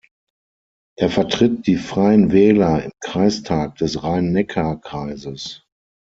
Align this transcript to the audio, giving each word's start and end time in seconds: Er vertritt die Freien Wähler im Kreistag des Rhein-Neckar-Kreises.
Er 0.97 1.11
vertritt 1.11 1.67
die 1.67 1.75
Freien 1.75 2.31
Wähler 2.31 2.83
im 2.85 2.91
Kreistag 3.01 3.75
des 3.75 4.01
Rhein-Neckar-Kreises. 4.01 5.61